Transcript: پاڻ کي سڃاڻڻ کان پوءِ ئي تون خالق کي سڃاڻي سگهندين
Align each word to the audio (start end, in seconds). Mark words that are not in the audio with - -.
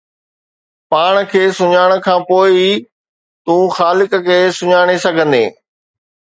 پاڻ 0.89 1.13
کي 1.31 1.43
سڃاڻڻ 1.57 1.99
کان 2.05 2.19
پوءِ 2.29 2.45
ئي 2.59 2.71
تون 3.45 3.63
خالق 3.75 4.11
کي 4.27 4.39
سڃاڻي 4.57 4.97
سگهندين 5.07 5.49